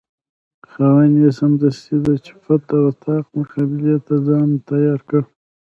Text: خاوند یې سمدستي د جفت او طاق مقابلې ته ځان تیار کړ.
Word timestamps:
خاوند 0.69 1.15
یې 1.21 1.29
سمدستي 1.39 1.95
د 2.05 2.07
جفت 2.25 2.65
او 2.79 2.85
طاق 3.03 3.25
مقابلې 3.37 3.95
ته 4.05 4.15
ځان 4.27 4.49
تیار 4.69 4.99
کړ. 5.09 5.21